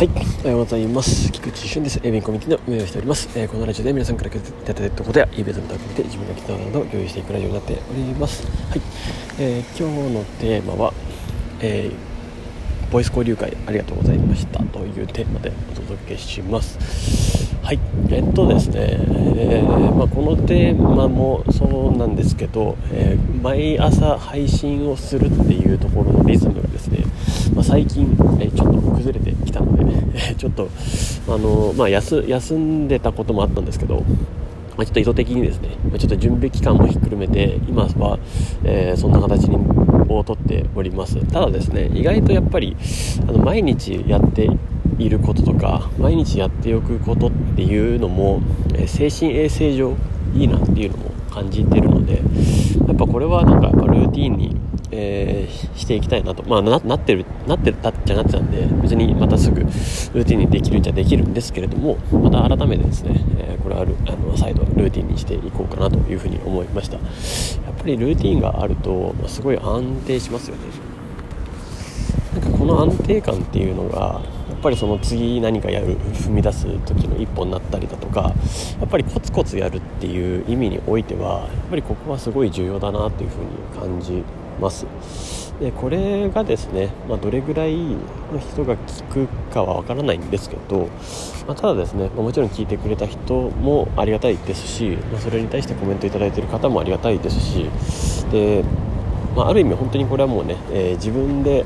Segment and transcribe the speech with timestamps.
[0.00, 1.30] はい、おはようございます。
[1.30, 2.00] 菊池俊です。
[2.02, 3.28] エビンコミュニティの運営をしております。
[3.38, 8.46] えー、このラジオで皆さんからいただいたことや、イベントの匠で自分のキタなどを共有していくラジオになっております。
[8.70, 8.80] はい、
[9.38, 10.94] えー、今日のテーマは、
[11.60, 17.54] えー、ボイス交流会ありがとうございましたというテーマでお届けします。
[17.62, 17.78] はい、
[18.08, 18.76] えっとですね、
[19.36, 26.99] えー、まあ、このテーマもそうなんですけど、え毎朝配信をするっていうところのリズムがですね、
[27.54, 30.68] まあ、最近、えちょっと崩れてきたので、ね、ちょっと、
[31.28, 34.04] あのまあ、休んでたこともあったんですけど、
[34.76, 38.18] まあ、ちょっと意図的にですね、まちょっと準備期間もひっくるめて、今は、
[38.64, 39.56] えー、そんな形に
[40.08, 41.16] をとっております。
[41.26, 42.76] ただですね、意外とやっぱり、
[43.28, 44.48] あの毎日やって
[44.98, 48.40] いることとか、毎日やっておくことっていうのも、
[48.74, 49.94] えー、精神衛生上
[50.34, 52.14] いいなっていうのも感じてるので、
[52.88, 54.56] やっぱこれはなんかやっぱルーティンに
[54.92, 63.84] えー、していきたいなと、まあ、なってるなってたっちゃなってたんで別にまたすぐルーティンにできるんじゃできるんですけれどもまた改めてですね、えー、これはあ
[64.16, 66.96] の再度ルーティンにしていこうかなというふうに思いました。
[66.96, 70.62] やっぱりルーティンがあると、まあ、すごい安定しますよね。
[72.34, 78.34] なんかこの安定感っていうのがやっぱりその次何かやる踏み出す時の一歩になったりだとか
[78.78, 84.22] やっぱりコツコツやるっていう意味においてはやっぱりここはすごい重要だなというふうに感じ
[84.60, 84.86] ます。
[85.60, 90.88] でこれがですね、まあ、どれぐらいの人が聞くかはわからないんですけど、
[91.46, 97.66] まあ、ただですね、まあ、もちろん聞いてくれた人もありがたいですし、まそれに対してコメントいただいてる方もありがたいですし
[98.32, 98.64] で
[99.34, 101.64] まあ、ある意味本当にこれはもうね、えー、自分で、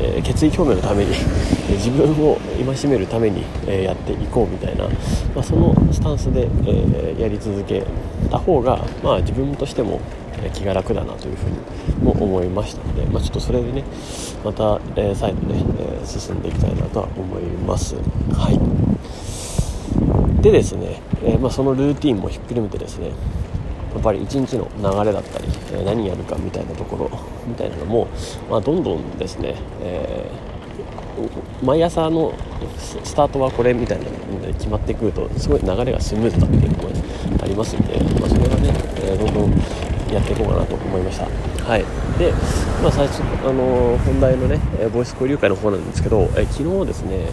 [0.00, 1.10] えー、決意表明のために
[1.76, 7.84] 自分を戒めるために、え、やっていこうみたいな、まあ、そのスタンスで、えやり続け
[8.30, 10.00] た方が、まあ、自分としても
[10.54, 11.56] 気が楽だなというふうに
[12.04, 13.84] も思いましたので、まあ、ちょっとそれでね
[14.44, 15.62] また、えー、再度ね、
[16.02, 17.94] え、進んでいきたいなとは思います。
[17.94, 18.58] はい。
[20.42, 23.08] でですね、え、まあ、そのルーティンもひっくるめてですね
[23.94, 27.10] やっぱり一日の流れだったり、え何やるかみたいなところ
[27.46, 28.08] みたいなのも、
[28.50, 30.52] まあ、どんどんですね、えー
[31.62, 32.32] 毎朝の
[32.78, 36.90] スタートはこれみたいなので決まってくるとすごい流れがスムーズだっていうのも
[37.42, 39.52] ありますんで、まあ、それがね、えどんどん
[40.12, 41.26] やっていこうかなと思いました。
[41.64, 41.84] はい、
[42.18, 42.32] で、
[42.82, 47.26] まあ、最初、あの本題のね、えボイス交流会の方なんですけど、え昨日ですね、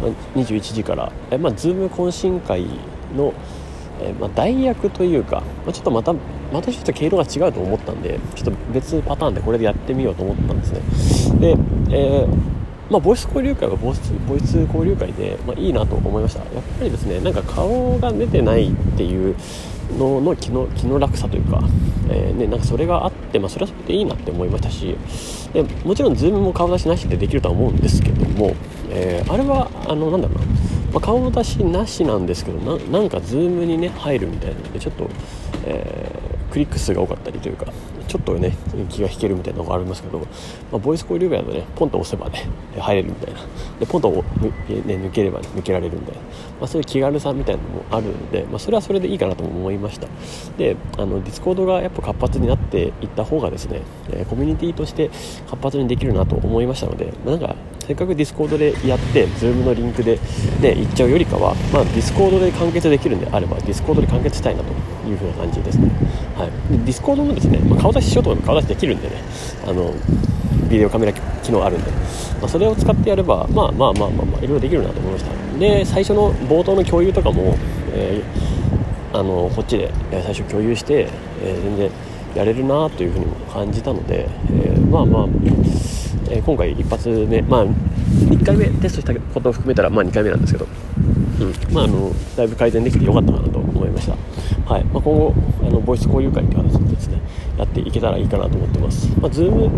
[0.00, 0.08] ま
[0.40, 2.66] 21時から、えまあ、ズーム懇親会
[3.16, 3.34] の、
[4.00, 6.14] えまあ、代役というか、まあ、ちょっとまた、
[6.52, 11.40] またちょっと経路が違うと思ったんで、ちょっと別パターンでこれでやってみようと思ったんですね。
[11.40, 11.56] で、
[11.90, 12.52] えー
[12.92, 19.34] まあ、ボイス交流会はボイスボイス交流会で、まあ、いいなと思いましたやっぱりですねなんか顔が出てないっていう
[19.98, 21.60] のの気の気の楽さというか,、
[22.08, 24.96] えーね、なんかそれがあって、まあ、それはそれでいいなって思いましたし
[25.52, 28.54] でもちろん Zoom も顔出しなしでできるとは思うんですけども、
[28.90, 30.52] えー、あれはあのなんだろうな、ま
[30.96, 35.08] あ、顔出しなしなんですけどななんか Zoom にね入るみたいなのでちょっと、
[35.64, 37.66] えー、クリック数が多かったりというか
[38.06, 38.54] ちょっとね
[38.90, 40.26] 気が引けるみたいなのがありますけど、ま
[40.74, 42.46] あ、ボイス交流会だとねポンと押せばね
[42.78, 43.40] 入れるみたいな。
[43.80, 44.22] でポンと、ね、
[44.68, 46.26] 抜ければ、ね、抜けられるみたいな、ま
[46.64, 50.08] あ、そういう気軽さみたいなのもあるので、まあ、それはそれでいいかなと思いました。
[50.58, 53.80] であのディスコードがやっぱ活発になっていった方がですね
[54.28, 55.10] コミュニティとして
[55.48, 60.18] 活発にできるなと思いましたので、なんかせっかくディスコードでやって Zoom のリンクで、
[60.60, 64.72] ね、行っちゃうよりかは、まあ、ディスコードで完結できるんであればディスコードで完結したいなと
[65.08, 65.90] いう風な感じですね、
[66.36, 69.16] はい、でディスコードもですね、まあ、顔出ししようとか顔出しできるんでね
[69.66, 69.94] あの
[70.68, 75.58] ビデオカメラ機能あるんで、まあ、それを使ってやればまあまあまあまあ、まあ、いろいろできるなと思いました。
[75.58, 77.56] で最初の冒頭の共有とかも、
[77.92, 81.08] えー、あのこっちで最初共有して、
[81.42, 81.90] えー、全然
[82.34, 85.28] やれるなというふうにも感じたので、えー、まあまあ
[86.32, 90.66] え、今回一発目、まあ、1回目テストしたことを含めたら、まあ、2回目なんですけど、
[91.44, 91.74] うん。
[91.74, 94.16] まあ、あのだいぶ改善できてよかったかなと思いました、
[94.72, 94.84] はい。
[94.84, 97.20] まあ、今後あのボイス交流会という形でですね
[97.58, 99.70] やっていけたらいいかなと思ってます、まあ、ズーム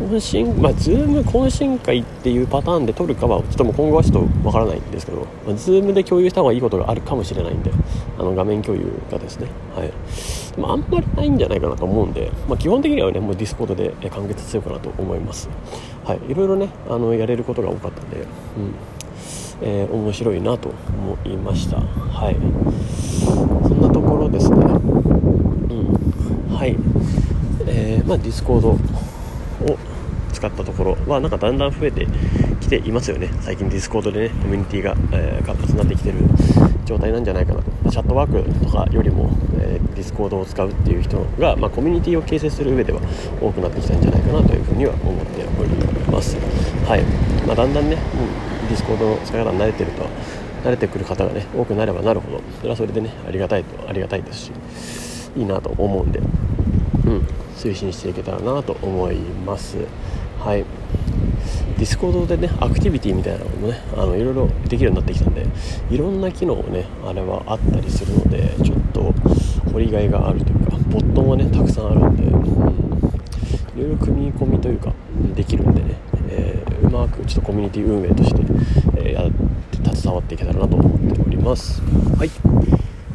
[0.00, 7.70] 懇親まあ、ズーム懇親会っていうパターンで撮るかはちょっともう今後はちょっとわからないんですけど、まあ、ズームで共有した方がいいことがあるかもしれないんで
[8.18, 9.46] あの画面共有がですね、
[9.76, 9.92] はい、
[10.58, 15.48] まあ、あんまりないんじゃないかなと思うんで、まあ、基本的にはねもうディスコードで完結するかなと思います、
[16.04, 18.26] はい、いろいろねあのやれることが多かったんで、うん。
[19.62, 21.76] えー、面白いなと思いました。
[21.78, 22.36] はい。
[23.68, 24.56] そんなところですね。
[24.56, 24.60] う
[26.52, 26.54] ん。
[26.54, 26.76] はい。
[27.66, 28.78] えー、まあディスコードを
[30.32, 30.96] 使ったところ。
[31.06, 32.06] はなんかだんだん増えて
[32.60, 33.30] きていますよね。
[33.40, 36.18] 最近ディスコードでねコミュニティが、えー、活発になってきてる
[36.84, 37.70] 状態なんじゃないかなと。
[37.90, 39.30] チャットワークとかよりも、
[39.60, 43.00] えー、ディスコードを使うっていう人が、まあ、コミュニティを形成する上では
[43.40, 45.70] 多くなってきたんじゃないかなというふうには思っており
[46.10, 46.36] ます。
[46.88, 47.02] はい、
[47.46, 47.96] まあ、だんだんね、
[48.46, 48.51] うん。
[48.68, 50.06] ディスコードの使い方に慣れてると
[50.64, 54.52] 慣れてくる方がね多くなればなるほどそれはそれでねありがたいとありがたいですし
[55.36, 56.22] いいなと思うんで、う
[57.10, 57.26] ん、
[57.56, 59.78] 推進していけたらなと思います。
[60.38, 60.64] はい。
[61.78, 65.44] ディスコードでねアクティビティみたいなのもねあのいろいろできるようになってきたんで
[65.90, 69.12] いろんな機能をねあれはあったりするのでちょっと
[69.72, 74.92] 掘りがいがあるというかボットもねたくさんあるんで、うん、いろいろ組み込みというか
[75.34, 75.96] できるんでね、
[77.32, 78.42] ちょっとコミュニティ運営として、
[78.98, 81.80] え、やって携わっていけたらなと思っております。
[82.18, 82.30] はい、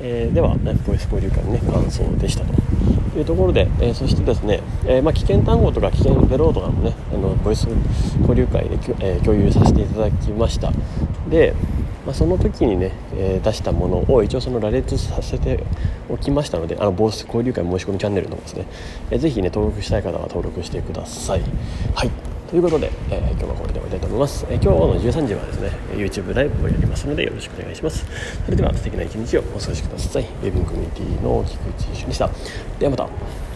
[0.00, 2.54] えー、では、ね、ボイス交流会のね感想でしたと。
[3.18, 7.66] いうところで、えー、そしてですね、えー、まあ、危険単語とか危険ゼローとかもねあのボイス
[8.20, 10.72] 交流会で、えー、共有させていただきました。
[11.28, 11.52] で、
[12.06, 15.64] まあ、その時にね、え出したものを一応その羅列させて
[16.08, 18.66] おきましたのであのボイス交流会申し込みチャンネルのですね、
[19.10, 21.42] えー、ぜひね登録したい方は登録してください。
[21.94, 22.27] はい。
[22.48, 28.06] ということで、えー、今日はこれで終わりたいと思います、えー、今日の13時はですね YouTube ライブをやりますのでよろしくお願いします。
[28.44, 30.22] それでは素敵な一日をお過ごしください。
[30.22, 32.30] ウェブコミュニティの菊池俊でした。
[32.78, 33.47] ではまた。